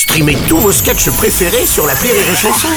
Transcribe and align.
Streamez 0.00 0.38
tous 0.48 0.56
vos 0.56 0.72
sketchs 0.72 1.10
préférés 1.10 1.66
sur 1.66 1.86
la 1.86 1.92
Rire 1.92 2.14
et 2.14 2.34
Chanson. 2.34 2.68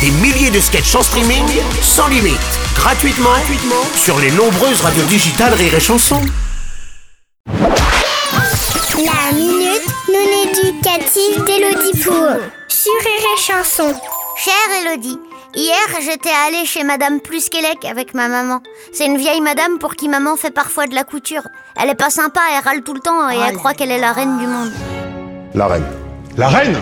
Des 0.00 0.10
milliers 0.10 0.50
de 0.50 0.58
sketchs 0.58 0.94
en 0.94 1.02
streaming, 1.02 1.44
sans 1.82 2.08
limite, 2.08 2.40
gratuitement, 2.74 3.28
gratuitement 3.28 3.84
sur 3.94 4.18
les 4.18 4.30
nombreuses 4.30 4.80
radios 4.80 5.04
digitales 5.04 5.52
Rire 5.52 5.74
et 5.74 5.80
Chanson. 5.80 6.18
La 7.46 9.34
minute 9.34 9.86
non 10.08 10.48
éducative 10.48 11.44
d'Elodie 11.44 12.02
Pour 12.02 12.40
sur 12.68 12.94
Rire 13.04 13.26
et 13.36 13.38
Chanson. 13.38 13.94
Chère 14.42 14.54
Elodie, 14.80 15.18
hier 15.54 15.76
j'étais 16.00 16.32
allée 16.46 16.64
chez 16.64 16.84
Madame 16.84 17.20
Plusquelec 17.20 17.84
avec 17.84 18.14
ma 18.14 18.28
maman. 18.28 18.62
C'est 18.94 19.04
une 19.04 19.18
vieille 19.18 19.42
madame 19.42 19.78
pour 19.78 19.94
qui 19.94 20.08
maman 20.08 20.36
fait 20.36 20.50
parfois 20.50 20.86
de 20.86 20.94
la 20.94 21.04
couture. 21.04 21.46
Elle 21.76 21.90
est 21.90 21.94
pas 21.94 22.08
sympa, 22.08 22.40
elle 22.56 22.64
râle 22.64 22.82
tout 22.82 22.94
le 22.94 23.00
temps 23.00 23.28
et 23.28 23.36
elle 23.36 23.56
croit 23.56 23.74
qu'elle 23.74 23.90
est 23.90 24.00
la 24.00 24.14
reine 24.14 24.38
du 24.38 24.46
monde. 24.46 24.72
La 25.54 25.66
reine. 25.66 25.84
La 26.36 26.48
reine 26.48 26.76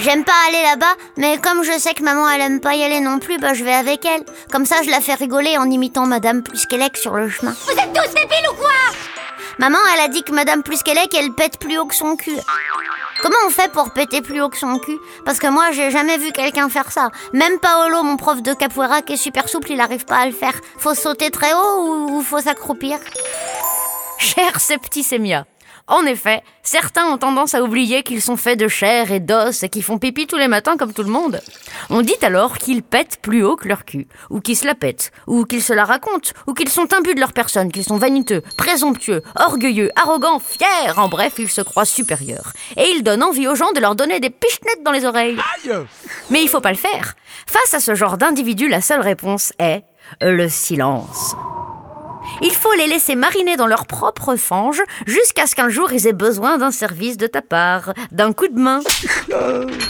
J'aime 0.00 0.24
pas 0.24 0.32
aller 0.48 0.62
là-bas, 0.62 0.94
mais 1.16 1.38
comme 1.38 1.62
je 1.62 1.78
sais 1.78 1.94
que 1.94 2.02
maman 2.02 2.28
elle 2.28 2.40
aime 2.40 2.60
pas 2.60 2.74
y 2.74 2.82
aller 2.82 3.00
non 3.00 3.18
plus, 3.18 3.38
bah 3.38 3.54
je 3.54 3.64
vais 3.64 3.72
avec 3.72 4.04
elle. 4.04 4.24
Comme 4.52 4.66
ça 4.66 4.82
je 4.84 4.90
la 4.90 5.00
fais 5.00 5.14
rigoler 5.14 5.56
en 5.56 5.70
imitant 5.70 6.06
Madame 6.06 6.42
Plusquelec 6.42 6.96
sur 6.96 7.14
le 7.14 7.28
chemin. 7.28 7.54
Vous 7.64 7.70
êtes 7.72 7.92
tous 7.92 8.14
débiles 8.14 8.48
ou 8.50 8.54
quoi? 8.56 8.68
Maman 9.58 9.78
elle 9.94 10.00
a 10.04 10.08
dit 10.08 10.22
que 10.22 10.32
Madame 10.32 10.62
Plusquelec 10.62 11.14
elle 11.14 11.32
pète 11.32 11.58
plus 11.58 11.78
haut 11.78 11.86
que 11.86 11.94
son 11.94 12.16
cul. 12.16 12.36
Comment 13.22 13.36
on 13.46 13.50
fait 13.50 13.72
pour 13.72 13.92
péter 13.92 14.20
plus 14.20 14.42
haut 14.42 14.50
que 14.50 14.58
son 14.58 14.78
cul? 14.78 14.98
Parce 15.24 15.38
que 15.38 15.46
moi 15.46 15.70
j'ai 15.72 15.90
jamais 15.90 16.18
vu 16.18 16.32
quelqu'un 16.32 16.68
faire 16.68 16.90
ça. 16.92 17.08
Même 17.32 17.58
Paolo, 17.58 18.02
mon 18.02 18.16
prof 18.16 18.42
de 18.42 18.52
capoeira 18.52 19.00
qui 19.02 19.14
est 19.14 19.16
super 19.16 19.48
souple, 19.48 19.70
il 19.72 19.80
arrive 19.80 20.04
pas 20.04 20.18
à 20.18 20.26
le 20.26 20.32
faire. 20.32 20.54
Faut 20.78 20.94
sauter 20.94 21.30
très 21.30 21.54
haut 21.54 21.80
ou, 21.80 22.18
ou 22.18 22.22
faut 22.22 22.40
s'accroupir? 22.40 22.98
Cher 24.18 24.60
septicémia. 24.60 25.46
En 25.88 26.04
effet, 26.04 26.42
certains 26.64 27.06
ont 27.06 27.16
tendance 27.16 27.54
à 27.54 27.62
oublier 27.62 28.02
qu'ils 28.02 28.20
sont 28.20 28.36
faits 28.36 28.58
de 28.58 28.66
chair 28.66 29.12
et 29.12 29.20
d'os 29.20 29.62
et 29.62 29.68
qu'ils 29.68 29.84
font 29.84 29.98
pipi 29.98 30.26
tous 30.26 30.36
les 30.36 30.48
matins 30.48 30.76
comme 30.76 30.92
tout 30.92 31.04
le 31.04 31.10
monde. 31.10 31.40
On 31.90 32.02
dit 32.02 32.16
alors 32.22 32.58
qu'ils 32.58 32.82
pètent 32.82 33.18
plus 33.22 33.44
haut 33.44 33.54
que 33.54 33.68
leur 33.68 33.84
cul, 33.84 34.08
ou 34.28 34.40
qu'ils 34.40 34.56
se 34.56 34.66
la 34.66 34.74
pètent, 34.74 35.12
ou 35.28 35.44
qu'ils 35.44 35.62
se 35.62 35.72
la 35.72 35.84
racontent, 35.84 36.30
ou 36.48 36.54
qu'ils 36.54 36.70
sont 36.70 36.92
imbus 36.92 37.14
de 37.14 37.20
leur 37.20 37.32
personne, 37.32 37.70
qu'ils 37.70 37.84
sont 37.84 37.98
vaniteux, 37.98 38.42
présomptueux, 38.56 39.22
orgueilleux, 39.36 39.90
arrogants, 39.94 40.40
fiers, 40.40 40.96
en 40.96 41.08
bref, 41.08 41.34
ils 41.38 41.50
se 41.50 41.60
croient 41.60 41.84
supérieurs. 41.84 42.52
Et 42.76 42.90
ils 42.96 43.04
donnent 43.04 43.22
envie 43.22 43.46
aux 43.46 43.54
gens 43.54 43.70
de 43.72 43.80
leur 43.80 43.94
donner 43.94 44.18
des 44.18 44.30
pichenettes 44.30 44.82
dans 44.84 44.92
les 44.92 45.04
oreilles. 45.04 45.38
Mais 46.30 46.42
il 46.42 46.48
faut 46.48 46.60
pas 46.60 46.72
le 46.72 46.76
faire. 46.76 47.14
Face 47.46 47.74
à 47.74 47.80
ce 47.80 47.94
genre 47.94 48.18
d'individu, 48.18 48.68
la 48.68 48.80
seule 48.80 49.02
réponse 49.02 49.52
est 49.60 49.84
le 50.20 50.48
silence. 50.48 51.36
Il 52.42 52.52
faut 52.52 52.72
les 52.74 52.86
laisser 52.86 53.14
mariner 53.14 53.56
dans 53.56 53.66
leur 53.66 53.86
propre 53.86 54.36
fange 54.36 54.82
jusqu'à 55.06 55.46
ce 55.46 55.54
qu'un 55.54 55.68
jour 55.68 55.92
ils 55.92 56.06
aient 56.06 56.12
besoin 56.12 56.58
d'un 56.58 56.70
service 56.70 57.16
de 57.16 57.26
ta 57.26 57.42
part, 57.42 57.92
d'un 58.12 58.32
coup 58.32 58.48
de 58.48 58.58
main. 58.58 58.80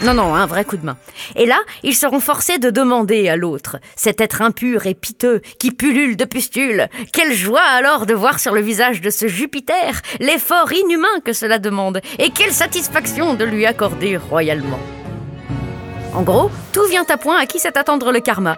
Non, 0.00 0.14
non, 0.14 0.34
un 0.34 0.46
vrai 0.46 0.64
coup 0.64 0.76
de 0.76 0.86
main. 0.86 0.96
Et 1.34 1.44
là, 1.44 1.58
ils 1.82 1.94
seront 1.94 2.20
forcés 2.20 2.58
de 2.58 2.70
demander 2.70 3.28
à 3.28 3.36
l'autre, 3.36 3.78
cet 3.96 4.20
être 4.20 4.42
impur 4.42 4.86
et 4.86 4.94
piteux 4.94 5.40
qui 5.58 5.72
pullule 5.72 6.16
de 6.16 6.24
pustules. 6.24 6.88
Quelle 7.12 7.32
joie 7.32 7.60
alors 7.60 8.06
de 8.06 8.14
voir 8.14 8.38
sur 8.38 8.54
le 8.54 8.60
visage 8.60 9.00
de 9.00 9.10
ce 9.10 9.26
Jupiter 9.26 10.00
l'effort 10.20 10.72
inhumain 10.72 11.20
que 11.24 11.32
cela 11.32 11.58
demande, 11.58 12.00
et 12.18 12.30
quelle 12.30 12.52
satisfaction 12.52 13.34
de 13.34 13.44
lui 13.44 13.66
accorder 13.66 14.16
royalement. 14.16 14.78
En 16.14 16.22
gros, 16.22 16.50
tout 16.72 16.84
vient 16.84 17.04
à 17.08 17.16
point 17.16 17.38
à 17.38 17.46
qui 17.46 17.58
sait 17.58 17.76
attendre 17.76 18.12
le 18.12 18.20
karma. 18.20 18.56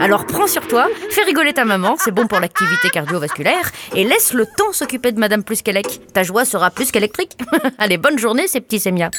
Alors 0.00 0.26
prends 0.26 0.46
sur 0.46 0.66
toi, 0.68 0.86
fais 1.10 1.22
rigoler 1.22 1.52
ta 1.52 1.64
maman, 1.64 1.96
c'est 1.98 2.12
bon 2.12 2.26
pour 2.26 2.38
l'activité 2.40 2.88
cardiovasculaire, 2.90 3.70
et 3.94 4.04
laisse 4.04 4.32
le 4.32 4.46
temps 4.46 4.72
s'occuper 4.72 5.12
de 5.12 5.18
Madame 5.18 5.42
Plus 5.42 5.62
qu'Élec. 5.62 6.00
Ta 6.12 6.22
joie 6.22 6.44
sera 6.44 6.70
plus 6.70 6.90
qu'électrique. 6.90 7.36
Allez, 7.78 7.96
bonne 7.98 8.18
journée, 8.18 8.46
ces 8.46 8.60
petits 8.60 8.80
sémias. 8.80 9.10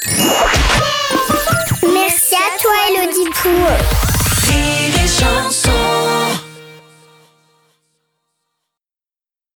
Merci 1.82 2.34
à 2.34 2.58
toi 2.60 2.72
Elodie 2.88 3.30